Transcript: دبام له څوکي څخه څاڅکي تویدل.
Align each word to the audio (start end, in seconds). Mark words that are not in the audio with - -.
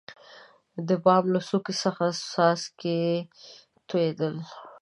دبام 0.87 1.23
له 1.33 1.39
څوکي 1.47 1.73
څخه 1.83 2.05
څاڅکي 2.31 3.01
تویدل. 3.89 4.35